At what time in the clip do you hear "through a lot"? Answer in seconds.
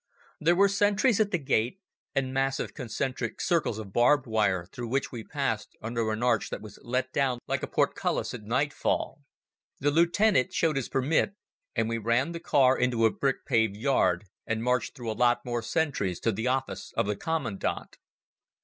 14.95-15.45